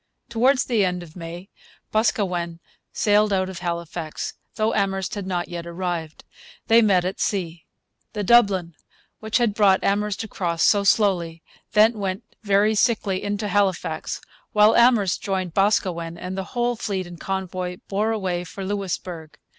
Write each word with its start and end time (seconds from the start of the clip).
Towards 0.29 0.65
the 0.65 0.83
end 0.83 1.03
of 1.03 1.15
May 1.15 1.49
Boscawen 1.91 2.59
sailed 2.91 3.31
out 3.31 3.49
of 3.49 3.59
Halifax, 3.59 4.33
though 4.55 4.73
Amherst 4.73 5.13
had 5.13 5.27
not 5.27 5.47
yet 5.47 5.67
arrived. 5.67 6.23
They 6.65 6.81
met 6.81 7.05
at 7.05 7.19
sea. 7.19 7.67
The 8.13 8.23
Dublin, 8.23 8.73
which 9.19 9.37
had 9.37 9.53
brought 9.53 9.83
Amherst 9.83 10.23
across 10.23 10.63
so 10.63 10.83
slowly, 10.83 11.43
then 11.73 11.99
'went 11.99 12.23
very 12.41 12.73
sickly 12.73 13.21
into 13.21 13.47
Halifax,' 13.47 14.19
while 14.53 14.75
Amherst 14.75 15.21
joined 15.21 15.53
Boscawen, 15.53 16.17
and 16.17 16.35
the 16.35 16.45
whole 16.57 16.75
fleet 16.75 17.05
and 17.05 17.19
convoy 17.19 17.77
bore 17.87 18.09
away 18.11 18.43
for 18.43 18.65
Louisbourg. 18.65 19.37